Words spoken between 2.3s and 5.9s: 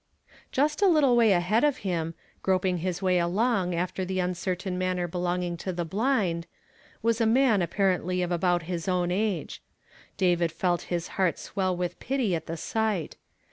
groping his way along after the uncertain manner belonging to the